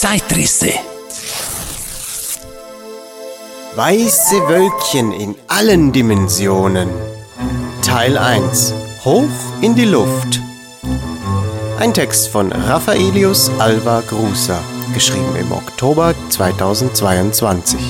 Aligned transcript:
Zeitrisse. 0.00 0.70
Weiße 3.74 4.36
Wölkchen 4.46 5.10
in 5.10 5.34
allen 5.48 5.90
Dimensionen. 5.90 6.88
Teil 7.82 8.16
1. 8.16 8.74
Hoch 9.04 9.24
in 9.60 9.74
die 9.74 9.86
Luft. 9.86 10.40
Ein 11.80 11.92
Text 11.92 12.28
von 12.28 12.52
Raffaelius 12.52 13.50
Alva 13.58 14.04
Grusa, 14.08 14.60
geschrieben 14.94 15.34
im 15.34 15.50
Oktober 15.50 16.14
2022. 16.28 17.80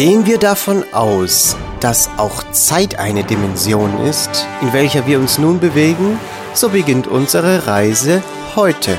Gehen 0.00 0.26
wir 0.26 0.38
davon 0.38 0.84
aus, 0.92 1.56
dass 1.80 2.08
auch 2.18 2.44
Zeit 2.52 3.00
eine 3.00 3.24
Dimension 3.24 3.98
ist, 4.04 4.46
in 4.62 4.72
welcher 4.72 5.08
wir 5.08 5.18
uns 5.18 5.38
nun 5.38 5.58
bewegen, 5.58 6.20
so 6.54 6.68
beginnt 6.68 7.08
unsere 7.08 7.66
Reise 7.66 8.22
heute. 8.54 8.96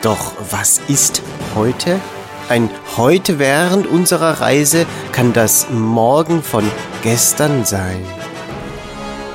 Doch 0.00 0.32
was 0.50 0.80
ist 0.88 1.22
heute? 1.54 2.00
Ein 2.48 2.68
heute 2.96 3.38
während 3.38 3.86
unserer 3.86 4.40
Reise 4.40 4.86
kann 5.12 5.32
das 5.32 5.68
Morgen 5.70 6.42
von 6.42 6.68
gestern 7.04 7.64
sein. 7.64 8.04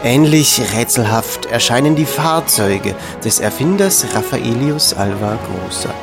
Ähnlich 0.03 0.61
rätselhaft 0.75 1.45
erscheinen 1.45 1.95
die 1.95 2.05
Fahrzeuge 2.05 2.93
des 3.23 3.39
Erfinders 3.39 4.05
Raffaelius 4.13 4.93
Alva 4.93 5.39
Großer. 5.47 5.93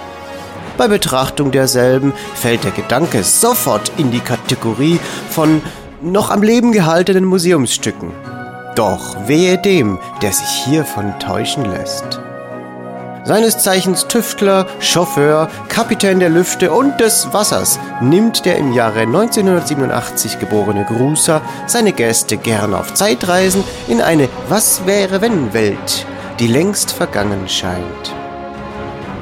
Bei 0.76 0.88
Betrachtung 0.88 1.52
derselben 1.52 2.12
fällt 2.34 2.64
der 2.64 2.72
Gedanke 2.72 3.22
sofort 3.22 3.92
in 3.96 4.10
die 4.10 4.20
Kategorie 4.20 4.98
von 5.30 5.62
noch 6.02 6.30
am 6.30 6.42
Leben 6.42 6.72
gehaltenen 6.72 7.24
Museumsstücken. 7.24 8.10
Doch 8.74 9.28
wehe 9.28 9.56
dem, 9.56 9.98
der 10.20 10.32
sich 10.32 10.48
hiervon 10.64 11.14
täuschen 11.20 11.64
lässt. 11.64 12.20
Seines 13.24 13.58
Zeichens 13.58 14.06
Tüftler, 14.06 14.66
Chauffeur, 14.80 15.48
Kapitän 15.68 16.20
der 16.20 16.28
Lüfte 16.28 16.72
und 16.72 17.00
des 17.00 17.32
Wassers 17.32 17.78
nimmt 18.02 18.44
der 18.44 18.58
im 18.58 18.74
Jahre 18.74 19.00
1987 19.02 20.40
geborene 20.40 20.84
Grußer 20.84 21.40
seine 21.66 21.92
Gäste 21.92 22.36
gern 22.36 22.74
auf 22.74 22.92
Zeitreisen 22.92 23.64
in 23.88 24.02
eine 24.02 24.28
Was 24.48 24.84
wäre 24.86 25.22
wenn 25.22 25.54
Welt, 25.54 26.04
die 26.38 26.48
längst 26.48 26.92
vergangen 26.92 27.48
scheint. 27.48 28.12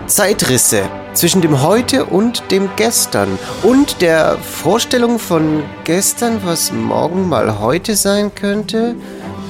Zeitrisse 0.07 0.83
zwischen 1.15 1.43
dem 1.43 1.63
Heute 1.63 2.05
und 2.05 2.51
dem 2.51 2.71
Gestern 2.77 3.39
und 3.63 4.01
der 4.01 4.39
Vorstellung 4.39 5.19
von 5.19 5.63
gestern, 5.85 6.41
was 6.45 6.73
morgen 6.73 7.29
mal 7.29 7.61
heute 7.61 7.97
sein 7.97 8.35
könnte, 8.35 8.95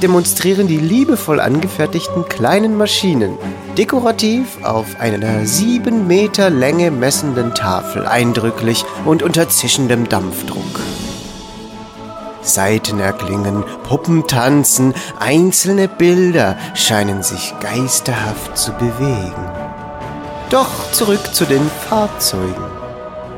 demonstrieren 0.02 0.66
die 0.66 0.78
liebevoll 0.78 1.40
angefertigten 1.40 2.28
kleinen 2.28 2.76
Maschinen 2.76 3.38
dekorativ 3.78 4.62
auf 4.62 5.00
einer 5.00 5.46
sieben 5.46 6.06
Meter 6.06 6.50
Länge 6.50 6.90
messenden 6.90 7.54
Tafel 7.54 8.06
eindrücklich 8.06 8.84
und 9.04 9.22
unter 9.22 9.48
zischendem 9.48 10.08
Dampfdruck. 10.08 10.80
Saiten 12.42 12.98
erklingen, 12.98 13.64
Puppen 13.84 14.26
tanzen, 14.26 14.94
einzelne 15.18 15.88
Bilder 15.88 16.58
scheinen 16.74 17.22
sich 17.22 17.54
geisterhaft 17.60 18.58
zu 18.58 18.72
bewegen. 18.72 19.61
Doch 20.52 20.92
zurück 20.92 21.34
zu 21.34 21.46
den 21.46 21.66
Fahrzeugen. 21.88 22.62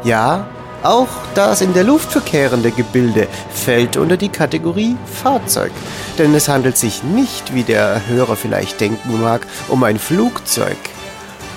Ja, 0.02 0.48
auch 0.82 1.06
das 1.36 1.60
in 1.60 1.72
der 1.72 1.84
Luft 1.84 2.10
verkehrende 2.10 2.72
Gebilde 2.72 3.28
fällt 3.52 3.96
unter 3.96 4.16
die 4.16 4.30
Kategorie 4.30 4.96
Fahrzeug. 5.22 5.70
Denn 6.18 6.34
es 6.34 6.48
handelt 6.48 6.76
sich 6.76 7.04
nicht, 7.04 7.54
wie 7.54 7.62
der 7.62 8.08
Hörer 8.08 8.34
vielleicht 8.34 8.80
denken 8.80 9.20
mag, 9.22 9.46
um 9.68 9.84
ein 9.84 10.00
Flugzeug. 10.00 10.76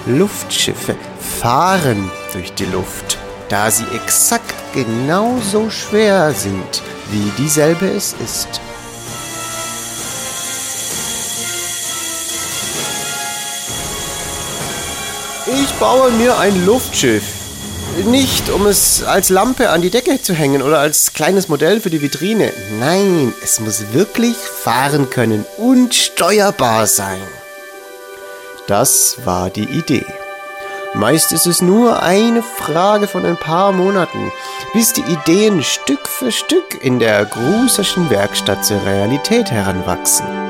Luftschiffe 0.05 0.95
fahren 1.41 2.11
durch 2.33 2.53
die 2.53 2.65
Luft, 2.65 3.17
da 3.49 3.71
sie 3.71 3.87
exakt 3.95 4.53
genauso 4.75 5.71
schwer 5.71 6.33
sind, 6.33 6.83
wie 7.09 7.31
dieselbe 7.35 7.87
es 7.87 8.15
ist. 8.23 8.61
Ich 15.49 15.71
baue 15.75 16.11
mir 16.11 16.37
ein 16.37 16.65
Luftschiff. 16.65 17.23
Nicht, 18.05 18.49
um 18.49 18.65
es 18.65 19.03
als 19.03 19.29
Lampe 19.29 19.69
an 19.69 19.81
die 19.81 19.89
Decke 19.89 20.21
zu 20.21 20.33
hängen 20.33 20.61
oder 20.61 20.79
als 20.79 21.13
kleines 21.13 21.47
Modell 21.47 21.79
für 21.79 21.89
die 21.89 22.01
Vitrine. 22.01 22.51
Nein, 22.79 23.33
es 23.41 23.61
muss 23.61 23.93
wirklich 23.93 24.35
fahren 24.35 25.09
können 25.09 25.45
und 25.57 25.95
steuerbar 25.95 26.85
sein. 26.85 27.21
Das 28.67 29.19
war 29.23 29.49
die 29.49 29.63
Idee. 29.63 30.05
Meist 30.93 31.31
ist 31.31 31.47
es 31.47 31.61
nur 31.61 32.01
eine 32.01 32.43
Frage 32.43 33.07
von 33.07 33.25
ein 33.25 33.37
paar 33.37 33.71
Monaten, 33.71 34.31
bis 34.73 34.91
die 34.91 35.01
Ideen 35.01 35.63
Stück 35.63 36.07
für 36.09 36.31
Stück 36.31 36.83
in 36.83 36.99
der 36.99 37.23
Gruserschen 37.23 38.09
Werkstatt 38.09 38.65
zur 38.65 38.83
Realität 38.85 39.49
heranwachsen. 39.49 40.46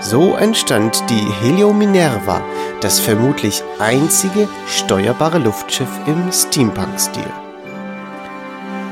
So 0.00 0.34
entstand 0.36 1.02
die 1.08 1.26
Helio 1.40 1.72
Minerva, 1.72 2.42
das 2.80 3.00
vermutlich 3.00 3.62
einzige 3.78 4.46
steuerbare 4.68 5.38
Luftschiff 5.38 5.88
im 6.06 6.30
Steampunk-Stil. 6.30 7.24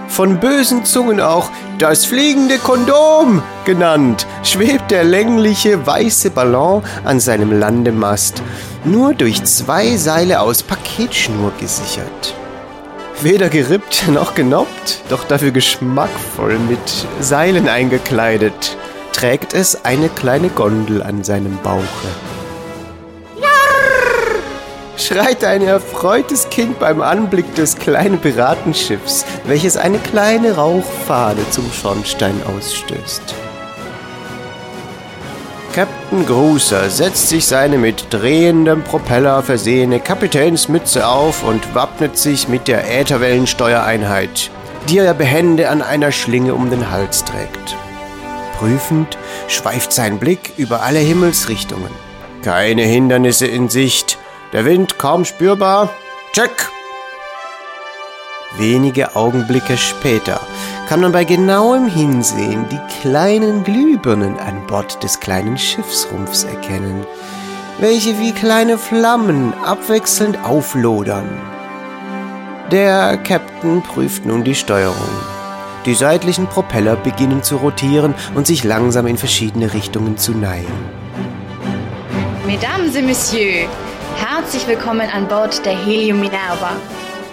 Von 0.08 0.40
bösen 0.40 0.84
Zungen 0.86 1.20
auch 1.20 1.50
das 1.78 2.06
fliegende 2.06 2.56
Kondom 2.56 3.42
genannt, 3.66 4.26
schwebt 4.42 4.90
der 4.90 5.04
längliche 5.04 5.86
weiße 5.86 6.30
Ballon 6.30 6.82
an 7.04 7.20
seinem 7.20 7.52
Landemast, 7.52 8.42
nur 8.84 9.12
durch 9.12 9.44
zwei 9.44 9.96
Seile 9.96 10.40
aus 10.40 10.62
Paketschnur 10.62 11.52
gesichert. 11.60 12.34
Weder 13.20 13.50
gerippt 13.50 14.08
noch 14.08 14.34
genoppt, 14.34 15.02
doch 15.10 15.24
dafür 15.24 15.50
geschmackvoll 15.50 16.58
mit 16.58 17.06
Seilen 17.20 17.68
eingekleidet 17.68 18.76
trägt 19.14 19.54
es 19.54 19.84
eine 19.84 20.08
kleine 20.08 20.48
Gondel 20.48 21.02
an 21.02 21.22
seinem 21.22 21.56
Bauche. 21.62 21.84
Jarr! 23.40 24.98
schreit 24.98 25.44
ein 25.44 25.62
erfreutes 25.62 26.50
Kind 26.50 26.80
beim 26.80 27.00
Anblick 27.00 27.54
des 27.54 27.76
kleinen 27.76 28.18
Piratenschiffs, 28.18 29.24
welches 29.46 29.76
eine 29.76 29.98
kleine 29.98 30.56
Rauchfahne 30.56 31.48
zum 31.50 31.70
Schornstein 31.72 32.34
ausstößt. 32.44 33.34
Captain 35.72 36.26
Gruser 36.26 36.90
setzt 36.90 37.28
sich 37.28 37.46
seine 37.46 37.78
mit 37.78 38.06
drehendem 38.10 38.82
Propeller 38.82 39.42
versehene 39.42 40.00
Kapitänsmütze 40.00 41.06
auf 41.06 41.44
und 41.44 41.74
wappnet 41.74 42.16
sich 42.16 42.48
mit 42.48 42.66
der 42.68 43.00
Ätherwellensteuereinheit, 43.00 44.50
die 44.88 44.98
er 44.98 45.14
behende 45.14 45.68
an 45.70 45.82
einer 45.82 46.12
Schlinge 46.12 46.54
um 46.54 46.70
den 46.70 46.90
Hals 46.90 47.24
trägt. 47.24 47.76
Prüfend 48.64 49.18
schweift 49.46 49.92
sein 49.92 50.18
Blick 50.18 50.54
über 50.56 50.80
alle 50.80 50.98
Himmelsrichtungen. 50.98 51.90
Keine 52.42 52.80
Hindernisse 52.80 53.46
in 53.46 53.68
Sicht, 53.68 54.16
der 54.54 54.64
Wind 54.64 54.98
kaum 54.98 55.26
spürbar. 55.26 55.90
Check! 56.32 56.70
Wenige 58.56 59.16
Augenblicke 59.16 59.76
später 59.76 60.40
kann 60.88 61.02
man 61.02 61.12
bei 61.12 61.24
genauem 61.24 61.88
Hinsehen 61.88 62.64
die 62.70 62.80
kleinen 63.02 63.64
Glühbirnen 63.64 64.38
an 64.38 64.66
Bord 64.66 65.02
des 65.02 65.20
kleinen 65.20 65.58
Schiffsrumpfs 65.58 66.44
erkennen, 66.44 67.04
welche 67.80 68.18
wie 68.18 68.32
kleine 68.32 68.78
Flammen 68.78 69.52
abwechselnd 69.62 70.42
auflodern. 70.42 71.28
Der 72.70 73.18
Captain 73.18 73.82
prüft 73.82 74.24
nun 74.24 74.42
die 74.42 74.54
Steuerung. 74.54 75.43
Die 75.86 75.94
seitlichen 75.94 76.46
Propeller 76.46 76.96
beginnen 76.96 77.42
zu 77.42 77.56
rotieren 77.56 78.14
und 78.34 78.46
sich 78.46 78.64
langsam 78.64 79.06
in 79.06 79.18
verschiedene 79.18 79.74
Richtungen 79.74 80.16
zu 80.16 80.32
neigen. 80.32 80.72
Mesdames 82.46 82.94
et 82.96 83.04
Messieurs, 83.04 83.68
herzlich 84.16 84.66
willkommen 84.66 85.08
an 85.10 85.28
Bord 85.28 85.64
der 85.66 85.76
Helium 85.76 86.20
Minerva. 86.20 86.76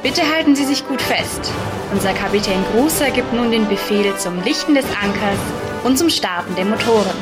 Bitte 0.03 0.21
halten 0.23 0.55
Sie 0.55 0.65
sich 0.65 0.85
gut 0.85 1.01
fest. 1.01 1.49
Unser 1.93 2.11
Kapitän 2.11 2.63
Grußer 2.73 3.11
gibt 3.11 3.31
nun 3.33 3.51
den 3.51 3.69
Befehl 3.69 4.13
zum 4.17 4.41
Lichten 4.43 4.75
des 4.75 4.85
Ankers 5.01 5.39
und 5.85 5.97
zum 5.97 6.09
Starten 6.09 6.53
der 6.55 6.65
Motoren. 6.65 7.15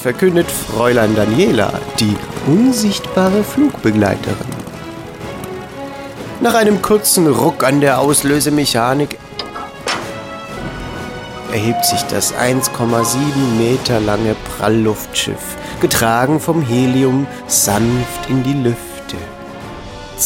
Verkündet 0.00 0.50
Fräulein 0.50 1.14
Daniela, 1.14 1.72
die 2.00 2.16
unsichtbare 2.46 3.44
Flugbegleiterin. 3.44 4.54
Nach 6.40 6.54
einem 6.54 6.82
kurzen 6.82 7.26
Ruck 7.26 7.62
an 7.64 7.80
der 7.80 8.00
Auslösemechanik 8.00 9.18
erhebt 11.54 11.84
sich 11.84 12.02
das 12.02 12.34
1,7 12.34 13.16
Meter 13.56 14.00
lange 14.00 14.34
Prallluftschiff, 14.34 15.56
getragen 15.80 16.40
vom 16.40 16.60
Helium 16.60 17.28
sanft 17.46 18.28
in 18.28 18.42
die 18.42 18.54
Lüfte. 18.54 18.93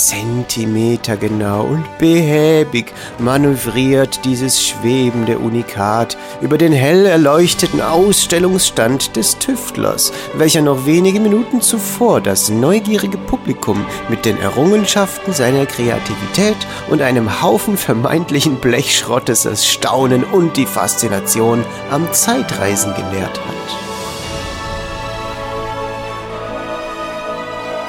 Zentimetergenau 0.07 1.65
und 1.65 1.99
behäbig 1.99 2.93
manövriert 3.19 4.25
dieses 4.25 4.63
schwebende 4.63 5.39
Unikat 5.39 6.17
über 6.41 6.57
den 6.57 6.73
hell 6.73 7.07
erleuchteten 7.07 7.81
Ausstellungsstand 7.81 9.17
des 9.17 9.39
Tüftlers, 9.39 10.13
welcher 10.35 10.63
noch 10.63 10.87
wenige 10.87 11.21
Minuten 11.21 11.61
zuvor 11.61 12.21
das 12.21 12.49
neugierige 12.49 13.19
Publikum 13.19 13.85
mit 14.09 14.25
den 14.25 14.39
Errungenschaften 14.39 15.33
seiner 15.33 15.67
Kreativität 15.67 16.57
und 16.89 17.03
einem 17.03 17.43
Haufen 17.43 17.77
vermeintlichen 17.77 18.57
Blechschrottes 18.57 19.43
das 19.43 19.67
Staunen 19.67 20.25
und 20.25 20.57
die 20.57 20.67
Faszination 20.67 21.65
am 21.91 22.13
Zeitreisen 22.13 22.95
gelehrt 22.95 23.41
hat. 23.41 23.58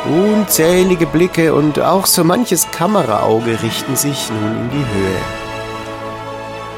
Unzählige 0.09 1.05
Blicke 1.05 1.53
und 1.53 1.79
auch 1.79 2.07
so 2.07 2.23
manches 2.23 2.71
Kameraauge 2.71 3.61
richten 3.61 3.95
sich 3.95 4.29
nun 4.31 4.57
in 4.57 4.69
die 4.71 4.77
Höhe. 4.77 5.19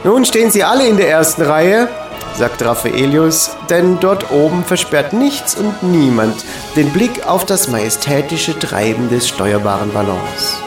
Nun 0.03 0.25
stehen 0.25 0.51
Sie 0.51 0.65
alle 0.65 0.85
in 0.85 0.97
der 0.97 1.09
ersten 1.09 1.43
Reihe, 1.43 1.87
sagt 2.35 2.61
Raffaelius, 2.61 3.51
denn 3.69 3.99
dort 4.01 4.31
oben 4.31 4.65
versperrt 4.65 5.13
nichts 5.13 5.55
und 5.55 5.81
niemand 5.81 6.43
den 6.75 6.89
Blick 6.91 7.25
auf 7.25 7.45
das 7.45 7.69
majestätische 7.69 8.59
Treiben 8.59 9.09
des 9.09 9.29
steuerbaren 9.29 9.93
Ballons. 9.93 10.61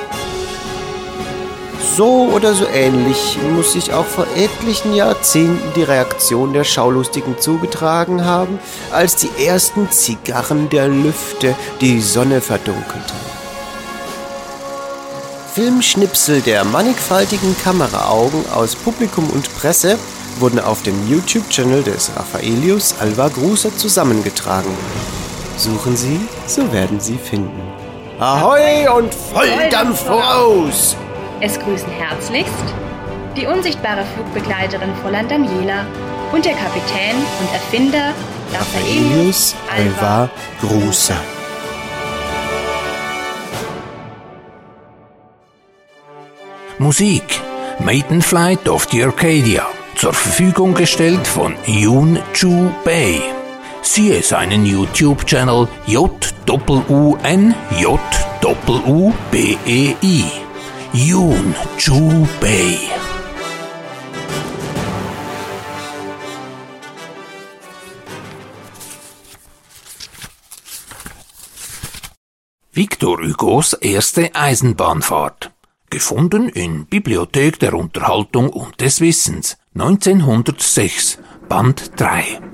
So 1.97 2.29
oder 2.35 2.55
so 2.55 2.67
ähnlich 2.67 3.39
muss 3.55 3.75
sich 3.75 3.93
auch 3.93 4.05
vor 4.05 4.27
etlichen 4.35 4.95
Jahrzehnten 4.95 5.73
die 5.77 5.85
Reaktion 5.85 6.53
der 6.53 6.65
Schaulustigen 6.65 7.39
zugetragen 7.39 8.25
haben, 8.25 8.59
als 8.91 9.15
die 9.15 9.31
ersten 9.45 9.89
Zigarren 9.93 10.69
der 10.71 10.89
Lüfte 10.89 11.55
die 11.81 12.01
Sonne 12.01 12.41
verdunkelten. 12.41 13.15
Filmschnipsel 15.55 16.41
der 16.41 16.65
mannigfaltigen 16.65 17.57
Kameraaugen 17.63 18.45
aus 18.53 18.75
Publikum 18.75 19.31
und 19.31 19.55
Presse 19.57 19.97
wurden 20.41 20.59
auf 20.59 20.83
dem 20.83 21.09
YouTube-Channel 21.09 21.85
des 21.85 22.11
Raffaelius 22.17 22.97
Alva 22.99 23.29
Gruser 23.29 23.77
zusammengetragen. 23.77 24.75
Suchen 25.57 25.97
Sie, 25.97 26.19
so 26.49 26.73
werden 26.73 26.99
Sie 26.99 27.19
finden. 27.19 27.63
Ahoi 28.19 28.89
und 28.89 29.15
Volldampf 29.15 30.01
voraus! 30.01 30.97
Es 31.41 31.59
grüßen 31.59 31.91
herzlichst 31.91 32.75
die 33.37 33.47
unsichtbare 33.47 34.05
Flugbegleiterin 34.15 34.95
Fräulein 35.03 35.29
Daniela 35.29 35.85
und 36.33 36.45
der 36.45 36.55
Kapitän 36.55 37.17
und 37.41 37.53
Erfinder 37.53 38.15
Raffaelius 38.53 39.57
Alva 39.75 40.31
Grusa. 40.61 41.17
Musik 46.79 47.41
Maiden 47.81 48.23
Flight 48.23 48.69
of 48.69 48.87
the 48.91 49.03
Arcadia 49.05 49.67
zur 49.97 50.13
Verfügung 50.13 50.75
gestellt 50.75 51.27
von 51.27 51.57
Yoon 51.67 52.19
Chu 52.33 52.71
Bei. 52.85 53.21
Siehe 53.83 54.23
seinen 54.23 54.65
YouTube-Channel 54.67 55.67
J-U-N 55.87 57.55
J-U-B-E-I. 58.41 58.85
Yoon 60.97 61.57
Chu 61.77 62.25
Bei. 62.41 62.79
Victor 72.73 73.19
Hugos 73.19 73.73
erste 73.73 74.37
Eisenbahnfahrt. 74.37 75.51
Gefunden 75.91 76.49
in 76.49 76.87
Bibliothek 76.87 77.59
der 77.59 77.75
Unterhaltung 77.75 78.51
und 78.51 78.81
des 78.81 79.01
Wissens 79.01 79.57
1906, 79.75 81.19
Band 81.49 81.91
3. 81.97 82.54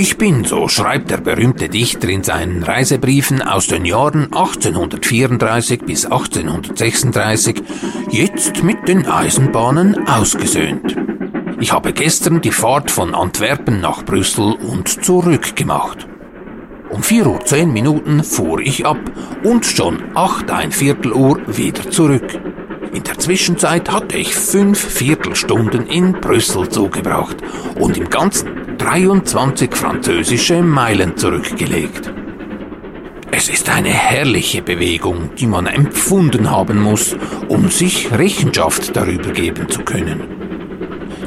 Ich 0.00 0.16
bin, 0.16 0.44
so 0.44 0.68
schreibt 0.68 1.10
der 1.10 1.16
berühmte 1.16 1.68
Dichter 1.68 2.08
in 2.08 2.22
seinen 2.22 2.62
Reisebriefen 2.62 3.42
aus 3.42 3.66
den 3.66 3.84
Jahren 3.84 4.26
1834 4.32 5.80
bis 5.80 6.04
1836, 6.04 7.60
jetzt 8.08 8.62
mit 8.62 8.86
den 8.86 9.06
Eisenbahnen 9.06 10.06
ausgesöhnt. 10.06 10.96
Ich 11.58 11.72
habe 11.72 11.92
gestern 11.92 12.40
die 12.40 12.52
Fahrt 12.52 12.92
von 12.92 13.12
Antwerpen 13.12 13.80
nach 13.80 14.04
Brüssel 14.04 14.52
und 14.52 15.04
zurück 15.04 15.56
gemacht. 15.56 16.06
Um 16.90 17.02
4 17.02 17.26
Uhr 17.26 17.44
10 17.44 17.72
Minuten 17.72 18.22
fuhr 18.22 18.60
ich 18.60 18.86
ab 18.86 19.00
und 19.42 19.66
schon 19.66 19.98
8 20.14 20.48
ein 20.52 20.70
Viertel 20.70 21.12
Uhr 21.12 21.40
wieder 21.48 21.90
zurück. 21.90 22.38
In 22.92 23.02
der 23.02 23.18
Zwischenzeit 23.18 23.90
hatte 23.90 24.16
ich 24.16 24.32
fünf 24.32 24.78
Viertelstunden 24.78 25.88
in 25.88 26.12
Brüssel 26.12 26.68
zugebracht 26.68 27.38
und 27.80 27.98
im 27.98 28.08
Ganzen 28.08 28.57
23 28.78 29.74
französische 29.74 30.62
Meilen 30.62 31.16
zurückgelegt. 31.16 32.12
Es 33.32 33.48
ist 33.48 33.68
eine 33.68 33.88
herrliche 33.88 34.62
Bewegung, 34.62 35.30
die 35.36 35.48
man 35.48 35.66
empfunden 35.66 36.48
haben 36.50 36.80
muss, 36.80 37.16
um 37.48 37.70
sich 37.70 38.10
Rechenschaft 38.12 38.96
darüber 38.96 39.32
geben 39.32 39.68
zu 39.68 39.82
können. 39.82 40.22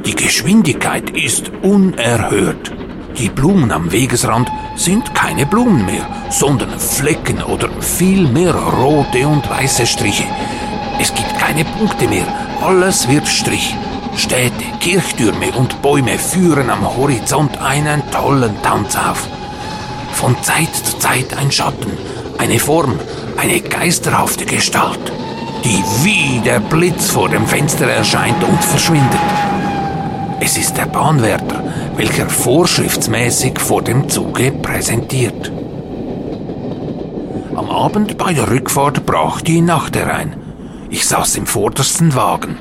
Die 0.06 0.16
Geschwindigkeit 0.16 1.10
ist 1.10 1.52
unerhört. 1.62 2.72
Die 3.20 3.30
Blumen 3.30 3.72
am 3.72 3.92
Wegesrand 3.92 4.50
sind 4.78 5.14
keine 5.14 5.46
Blumen 5.46 5.86
mehr, 5.86 6.08
sondern 6.30 6.80
Flecken 6.80 7.44
oder 7.44 7.70
vielmehr 7.82 8.56
rote 8.56 9.28
und 9.28 9.48
weiße 9.50 9.86
Striche. 9.86 10.26
Es 11.00 11.14
gibt 11.14 11.38
keine 11.38 11.66
Punkte 11.66 12.08
mehr, 12.08 12.26
alles 12.62 13.10
wird 13.10 13.28
Strich. 13.28 13.76
Städte, 14.16 14.64
Kirchtürme 14.80 15.52
und 15.58 15.82
Bäume 15.82 16.18
führen 16.18 16.70
am 16.70 16.98
Horizont 16.98 17.58
einen 17.62 18.02
tollen 18.12 18.62
Tanz 18.62 18.96
auf. 18.96 19.28
Von 20.14 20.36
Zeit 20.44 20.76
zu 20.76 21.00
Zeit 21.00 21.38
ein 21.38 21.52
Schatten, 21.52 21.92
eine 22.38 22.60
Form, 22.60 23.00
eine 23.38 23.62
geisterhafte 23.62 24.46
Gestalt, 24.46 25.12
die 25.64 25.84
wie 26.04 26.40
der 26.42 26.60
Blitz 26.60 27.10
vor 27.12 27.30
dem 27.30 27.48
Fenster 27.48 27.88
erscheint 27.88 28.44
und 28.44 28.64
verschwindet. 28.64 29.20
Es 30.40 30.58
ist 30.58 30.76
der 30.76 30.88
Bahnwärter, 30.88 31.64
welcher 31.96 32.30
vorschriftsmäßig 32.30 33.60
vor 33.60 33.82
dem 33.82 34.10
Zuge 34.10 34.52
präsentiert. 34.52 35.52
Am 37.56 37.70
Abend 37.70 38.18
bei 38.18 38.34
der 38.34 38.50
Rückfahrt 38.50 39.06
brach 39.06 39.42
die 39.42 39.62
Nacht 39.62 39.96
herein. 39.96 40.36
Ich 40.90 41.06
saß 41.06 41.36
im 41.36 41.46
vordersten 41.46 42.16
Wagen. 42.16 42.58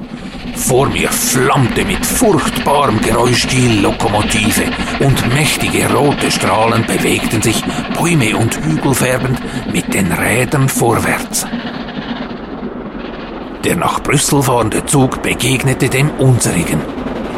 Vor 0.54 0.88
mir 0.88 1.10
flammte 1.10 1.84
mit 1.84 2.04
furchtbarem 2.04 3.00
Geräusch 3.00 3.46
die 3.46 3.80
Lokomotive 3.80 4.64
und 5.00 5.34
mächtige 5.34 5.92
rote 5.92 6.30
Strahlen 6.30 6.84
bewegten 6.86 7.42
sich, 7.42 7.62
Bäume 7.94 8.36
und 8.36 8.56
Hügel 8.56 8.94
färbend, 8.94 9.38
mit 9.72 9.92
den 9.92 10.12
Rädern 10.12 10.68
vorwärts. 10.68 11.46
Der 13.64 13.76
nach 13.76 14.00
Brüssel 14.02 14.42
fahrende 14.42 14.84
Zug 14.86 15.22
begegnete 15.22 15.88
dem 15.88 16.10
unserigen. 16.10 16.80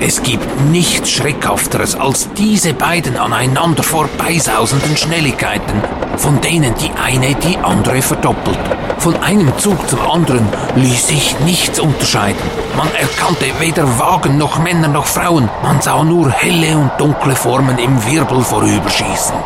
Es 0.05 0.21
gibt 0.21 0.61
nichts 0.73 1.13
Schreckhafteres 1.13 1.95
als 1.95 2.29
diese 2.37 2.75
beiden 2.75 3.17
aneinander 3.17 3.85
vorbeisausenden 3.85 4.97
Schnelligkeiten, 4.97 5.81
von 6.17 6.41
denen 6.41 6.75
die 6.75 6.91
eine 7.01 7.37
die 7.37 7.57
andere 7.59 8.03
verdoppelt. 8.03 8.59
Von 8.99 9.15
einem 9.23 9.57
Zug 9.59 9.89
zum 9.89 10.01
anderen 10.01 10.45
ließ 10.75 11.07
sich 11.07 11.39
nichts 11.45 11.79
unterscheiden. 11.79 12.43
Man 12.77 12.89
erkannte 12.95 13.47
weder 13.61 14.01
Wagen 14.01 14.39
noch 14.39 14.59
Männer 14.59 14.89
noch 14.89 15.07
Frauen. 15.07 15.49
Man 15.63 15.81
sah 15.81 16.03
nur 16.03 16.33
helle 16.33 16.79
und 16.79 16.91
dunkle 16.99 17.37
Formen 17.37 17.79
im 17.79 18.05
Wirbel 18.05 18.43
vorüberschießen. 18.43 19.37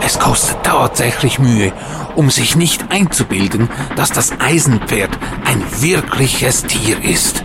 Es 0.00 0.18
kostet 0.18 0.62
tatsächlich 0.62 1.38
Mühe, 1.38 1.74
um 2.16 2.30
sich 2.30 2.56
nicht 2.56 2.90
einzubilden, 2.90 3.68
dass 3.96 4.12
das 4.12 4.32
Eisenpferd 4.40 5.10
ein 5.44 5.62
wirkliches 5.82 6.62
Tier 6.62 7.04
ist. 7.04 7.44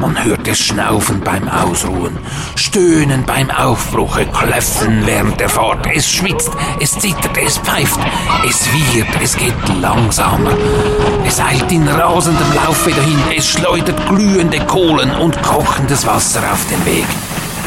Man 0.00 0.24
hört 0.24 0.46
es 0.46 0.60
Schnaufen 0.60 1.20
beim 1.20 1.48
Ausruhen, 1.48 2.16
Stöhnen 2.54 3.24
beim 3.24 3.50
Aufbruche, 3.50 4.26
Klöffen 4.26 5.04
während 5.04 5.40
der 5.40 5.48
Fahrt. 5.48 5.88
Es 5.92 6.08
schwitzt, 6.08 6.52
es 6.78 6.92
zittert, 6.92 7.36
es 7.36 7.58
pfeift, 7.58 7.98
es 8.48 8.64
wiehert, 8.72 9.08
es 9.20 9.36
geht 9.36 9.54
langsamer. 9.80 10.52
Es 11.26 11.40
eilt 11.40 11.72
in 11.72 11.88
rasendem 11.88 12.52
Laufe 12.54 12.90
dahin, 12.90 13.18
es 13.36 13.48
schleudert 13.48 14.00
glühende 14.08 14.60
Kohlen 14.60 15.10
und 15.16 15.42
kochendes 15.42 16.06
Wasser 16.06 16.42
auf 16.52 16.64
den 16.70 16.86
Weg. 16.86 17.06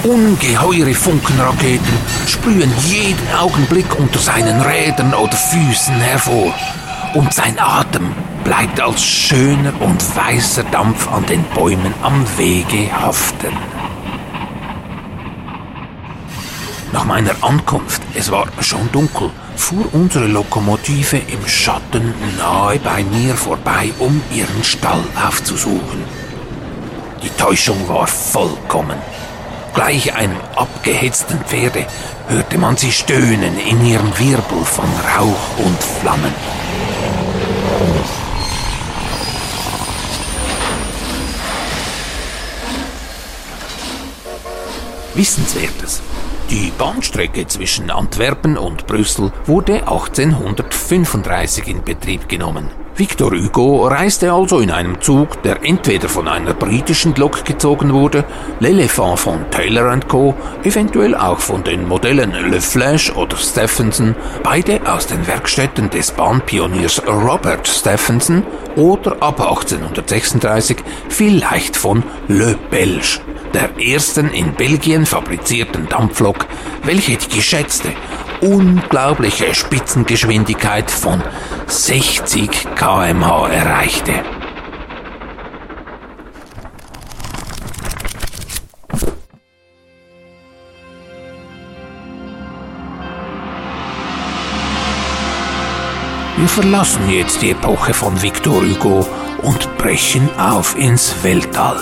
Ungeheure 0.03 0.93
Funkenraketen 0.93 1.93
sprühen 2.27 2.71
jeden 2.85 3.35
Augenblick 3.37 3.99
unter 3.99 4.19
seinen 4.19 4.61
Rädern 4.61 5.13
oder 5.13 5.35
Füßen 5.35 5.95
hervor. 5.95 6.53
Und 7.13 7.33
sein 7.33 7.59
Atem 7.59 8.15
bleibt 8.43 8.79
als 8.79 9.03
schöner 9.03 9.73
und 9.79 10.15
weißer 10.15 10.63
Dampf 10.65 11.07
an 11.07 11.25
den 11.25 11.43
Bäumen 11.55 11.93
am 12.01 12.25
Wege 12.37 12.91
haften. 12.91 13.55
Nach 16.91 17.05
meiner 17.05 17.35
Ankunft, 17.41 18.01
es 18.15 18.31
war 18.31 18.47
schon 18.59 18.91
dunkel, 18.91 19.29
fuhr 19.55 19.85
unsere 19.93 20.27
Lokomotive 20.27 21.17
im 21.17 21.47
Schatten 21.47 22.13
nahe 22.37 22.79
bei 22.79 23.03
mir 23.03 23.35
vorbei, 23.35 23.91
um 23.99 24.21
ihren 24.33 24.63
Stall 24.63 25.03
aufzusuchen. 25.25 26.03
Die 27.23 27.29
Täuschung 27.29 27.87
war 27.87 28.07
vollkommen. 28.07 28.97
Gleich 29.73 30.13
einem 30.13 30.35
abgehetzten 30.55 31.39
Pferde 31.39 31.85
hörte 32.27 32.57
man 32.57 32.75
sie 32.75 32.91
stöhnen 32.91 33.57
in 33.57 33.85
ihrem 33.85 34.17
Wirbel 34.19 34.65
von 34.65 34.89
Rauch 35.17 35.65
und 35.65 35.81
Flammen. 36.01 36.33
Wissenswertes. 45.15 46.01
Die 46.49 46.71
Bahnstrecke 46.77 47.45
zwischen 47.47 47.91
Antwerpen 47.91 48.57
und 48.57 48.87
Brüssel 48.87 49.31
wurde 49.45 49.87
1835 49.87 51.67
in 51.67 51.83
Betrieb 51.83 52.29
genommen. 52.29 52.69
Victor 52.95 53.31
Hugo 53.31 53.87
reiste 53.87 54.33
also 54.33 54.59
in 54.59 54.69
einem 54.69 54.99
Zug, 54.99 55.41
der 55.43 55.63
entweder 55.63 56.09
von 56.09 56.27
einer 56.27 56.53
britischen 56.53 57.15
Lok 57.15 57.45
gezogen 57.45 57.93
wurde, 57.93 58.25
L'Elephant 58.59 59.17
von 59.17 59.49
Taylor 59.49 59.97
Co., 60.01 60.35
eventuell 60.63 61.15
auch 61.15 61.39
von 61.39 61.63
den 61.63 61.87
Modellen 61.87 62.31
Le 62.31 62.59
Flash 62.59 63.11
oder 63.15 63.37
Stephenson, 63.37 64.13
beide 64.43 64.81
aus 64.85 65.07
den 65.07 65.25
Werkstätten 65.25 65.89
des 65.89 66.11
Bahnpioniers 66.11 67.01
Robert 67.07 67.65
Stephenson, 67.67 68.43
oder 68.75 69.13
ab 69.21 69.39
1836 69.39 70.77
vielleicht 71.07 71.77
von 71.77 72.03
Le 72.27 72.57
Belge, 72.69 73.19
der 73.53 73.69
ersten 73.79 74.29
in 74.31 74.53
Belgien 74.53 75.05
fabrizierten 75.05 75.87
Dampflok, 75.87 76.45
welche 76.83 77.17
die 77.17 77.37
geschätzte 77.37 77.89
unglaubliche 78.41 79.53
Spitzengeschwindigkeit 79.53 80.89
von 80.89 81.21
60 81.67 82.75
kmh 82.75 83.47
erreichte. 83.49 84.13
Wir 96.37 96.47
verlassen 96.47 97.07
jetzt 97.09 97.41
die 97.43 97.51
Epoche 97.51 97.93
von 97.93 98.19
Victor 98.19 98.63
Hugo 98.63 99.07
und 99.43 99.77
brechen 99.77 100.27
auf 100.39 100.75
ins 100.75 101.13
Weltall. 101.23 101.79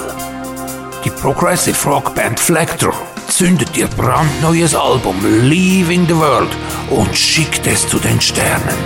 Die 1.06 1.10
Progressive 1.10 1.90
Rock 1.90 2.14
Band 2.14 2.38
Flector 2.38 2.94
zündet 3.30 3.78
ihr 3.78 3.88
brandneues 3.88 4.76
Album 4.76 5.16
Leaving 5.44 6.08
the 6.08 6.16
World 6.16 6.50
und 6.90 7.16
schickt 7.16 7.66
es 7.68 7.88
zu 7.88 8.00
den 8.00 8.20
Sternen. 8.20 8.78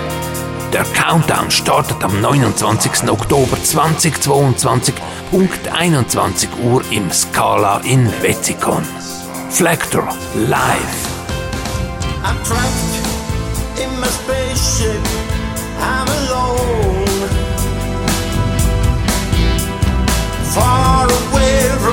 Der 0.72 0.84
Countdown 0.84 1.50
startet 1.50 2.02
am 2.04 2.20
29. 2.20 3.08
Oktober 3.08 3.56
2022, 3.62 4.94
Punkt 5.30 5.68
21 5.68 6.48
Uhr 6.62 6.82
im 6.90 7.10
Scala 7.10 7.80
in 7.84 8.06
Wetzikon. 8.22 8.82
Flector 9.50 10.08
live. 10.34 11.14
I'm 12.22 12.36
trapped 12.44 13.78
in 13.78 13.90
my 14.00 14.06
spaceship. 14.06 15.00
I'm 15.80 16.08
alone. 16.08 17.04
Far 20.54 21.06
away 21.06 21.83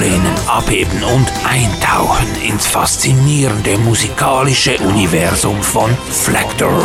zurücklehnen, 0.00 0.34
abheben 0.46 1.02
und 1.04 1.30
eintauchen 1.44 2.34
ins 2.42 2.66
faszinierende 2.66 3.76
musikalische 3.78 4.78
Universum 4.78 5.62
von 5.62 5.90
Flector. 6.10 6.82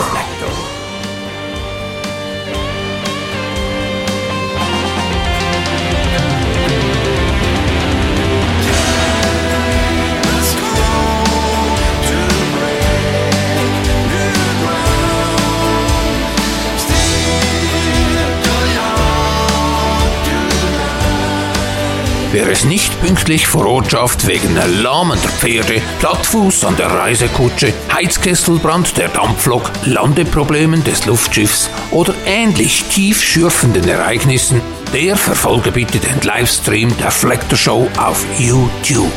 Wer 22.36 22.50
es 22.50 22.66
nicht 22.66 23.00
pünktlich 23.00 23.48
vor 23.48 23.66
Ort 23.66 23.92
schafft 23.92 24.28
wegen 24.28 24.58
lahmender 24.82 25.30
Pferde, 25.30 25.82
Plattfuß 26.00 26.66
an 26.66 26.76
der 26.76 26.88
Reisekutsche, 26.88 27.72
Heizkesselbrand 27.94 28.98
der 28.98 29.08
Dampflok, 29.08 29.72
Landeproblemen 29.86 30.84
des 30.84 31.06
Luftschiffs 31.06 31.70
oder 31.92 32.14
ähnlich 32.26 32.84
tief 32.90 33.24
schürfenden 33.24 33.88
Ereignissen, 33.88 34.60
der 34.92 35.16
verfolge 35.16 35.72
bitte 35.72 35.98
den 35.98 36.20
Livestream 36.24 36.94
der 36.98 37.12
Flector 37.12 37.58
Show 37.58 37.88
auf 37.98 38.26
YouTube. 38.38 39.14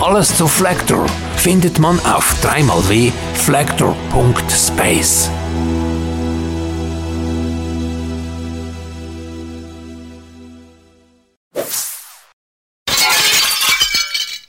Alles 0.00 0.36
zu 0.36 0.46
Flector 0.46 1.06
findet 1.38 1.80
man 1.80 1.98
auf 2.06 2.36
3xw.flector.space. 2.44 5.30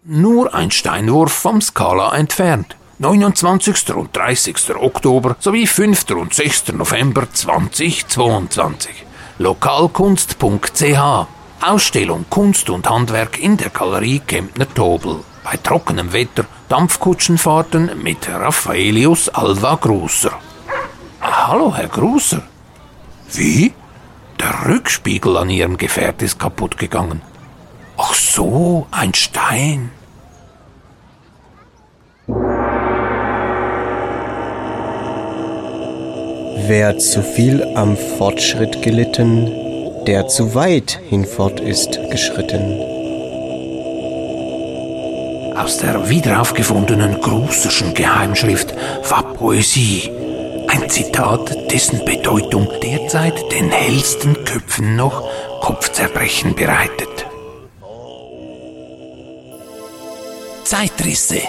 nur 0.03 0.53
ein 0.53 0.71
Steinwurf 0.71 1.31
vom 1.31 1.61
Skala 1.61 2.15
entfernt. 2.15 2.75
29. 2.99 3.93
und 3.95 4.15
30. 4.15 4.75
Oktober 4.75 5.35
sowie 5.39 5.67
5. 5.67 6.11
und 6.11 6.33
6. 6.33 6.73
November 6.73 7.31
2022. 7.31 9.05
Lokalkunst.ch 9.39 11.27
Ausstellung 11.61 12.25
Kunst 12.29 12.69
und 12.69 12.89
Handwerk 12.89 13.39
in 13.39 13.57
der 13.57 13.69
Galerie 13.69 14.19
Kempner 14.19 14.71
Tobel. 14.73 15.17
Bei 15.43 15.57
trockenem 15.57 16.13
Wetter 16.13 16.45
Dampfkutschenfahrten 16.69 17.91
mit 18.01 18.27
Raffaelius 18.29 19.29
Alva 19.29 19.75
Grusser. 19.75 20.33
Hallo, 21.21 21.75
Herr 21.75 21.87
Grusser. 21.87 22.43
Wie? 23.33 23.73
Der 24.39 24.67
Rückspiegel 24.67 25.37
an 25.37 25.49
Ihrem 25.49 25.77
Gefährt 25.77 26.21
ist 26.21 26.39
kaputt 26.39 26.77
gegangen. 26.77 27.21
So, 28.33 28.87
ein 28.91 29.13
Stein. 29.13 29.91
Wer 36.65 36.97
zu 36.97 37.23
viel 37.23 37.61
am 37.75 37.97
Fortschritt 37.97 38.81
gelitten, 38.81 39.51
der 40.07 40.29
zu 40.29 40.55
weit 40.55 40.97
hinfort 41.09 41.59
ist 41.59 41.99
geschritten. 42.09 42.79
Aus 45.57 45.79
der 45.79 46.07
wiederaufgefundenen 46.07 47.19
Grusserschen 47.19 47.93
Geheimschrift 47.93 48.73
war 49.09 49.23
Poesie. 49.33 50.09
Ein 50.69 50.89
Zitat, 50.89 51.69
dessen 51.69 52.05
Bedeutung 52.05 52.69
derzeit 52.81 53.51
den 53.51 53.69
hellsten 53.71 54.45
Köpfen 54.45 54.95
noch 54.95 55.21
Kopfzerbrechen 55.59 56.55
bereitet. 56.55 57.20
Zeitrisse. 60.71 61.41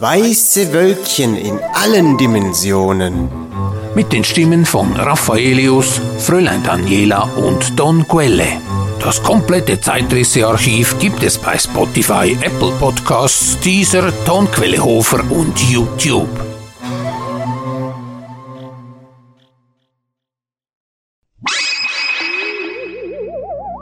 Weiße 0.00 0.72
Wölkchen 0.72 1.36
in 1.36 1.60
allen 1.74 2.18
Dimensionen. 2.18 3.28
Mit 3.94 4.12
den 4.12 4.24
Stimmen 4.24 4.66
von 4.66 4.96
Raffaelius, 4.96 6.00
Fräulein 6.18 6.64
Daniela 6.64 7.22
und 7.36 7.78
Don 7.78 8.04
Quelle. 8.08 8.48
Das 8.98 9.22
komplette 9.22 9.80
Zeitrisse-Archiv 9.80 10.98
gibt 10.98 11.22
es 11.22 11.38
bei 11.38 11.56
Spotify, 11.56 12.36
Apple 12.40 12.72
Podcasts, 12.80 13.56
Deezer, 13.60 14.12
Tonquelle 14.24 14.82
Hofer 14.82 15.22
und 15.30 15.56
YouTube. 15.70 16.28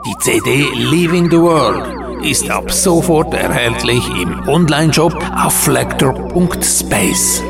Die 0.05 0.17
CD 0.19 0.67
Leaving 0.75 1.31
the 1.31 1.39
World 1.39 2.04
ist 2.25 2.49
ab 2.49 2.71
sofort 2.71 3.33
erhältlich 3.33 4.03
im 4.21 4.47
Onlineshop 4.47 5.13
auf 5.35 5.53
flector.space. 5.53 7.43